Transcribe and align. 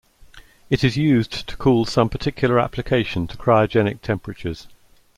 It 0.71 0.83
is 0.83 0.97
used 0.97 1.47
to 1.47 1.55
cool 1.57 1.85
some 1.85 2.09
particular 2.09 2.59
application 2.59 3.27
to 3.27 3.37
cryogenic 3.37 4.01
temperatures. 4.01 4.67